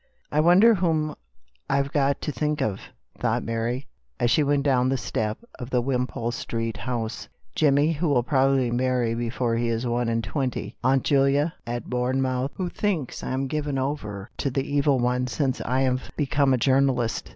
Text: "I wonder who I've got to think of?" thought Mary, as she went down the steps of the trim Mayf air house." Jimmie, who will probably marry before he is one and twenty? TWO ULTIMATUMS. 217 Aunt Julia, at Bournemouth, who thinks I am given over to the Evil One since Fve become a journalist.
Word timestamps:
"I 0.31 0.39
wonder 0.39 0.73
who 0.73 1.15
I've 1.69 1.91
got 1.91 2.21
to 2.21 2.31
think 2.31 2.59
of?" 2.59 2.81
thought 3.19 3.43
Mary, 3.43 3.85
as 4.19 4.31
she 4.31 4.41
went 4.41 4.63
down 4.63 4.89
the 4.89 4.97
steps 4.97 5.45
of 5.59 5.69
the 5.69 5.79
trim 5.83 6.07
Mayf 6.07 6.53
air 6.75 6.83
house." 6.85 7.29
Jimmie, 7.55 7.91
who 7.91 8.09
will 8.09 8.23
probably 8.23 8.71
marry 8.71 9.13
before 9.13 9.57
he 9.57 9.67
is 9.67 9.85
one 9.85 10.09
and 10.09 10.23
twenty? 10.23 10.75
TWO 10.83 10.87
ULTIMATUMS. 10.89 11.07
217 11.07 11.19
Aunt 11.19 11.29
Julia, 11.67 11.75
at 11.75 11.87
Bournemouth, 11.91 12.51
who 12.55 12.69
thinks 12.69 13.21
I 13.23 13.29
am 13.29 13.45
given 13.45 13.77
over 13.77 14.31
to 14.37 14.49
the 14.49 14.67
Evil 14.67 14.97
One 14.97 15.27
since 15.27 15.59
Fve 15.61 16.01
become 16.17 16.55
a 16.55 16.57
journalist. 16.57 17.29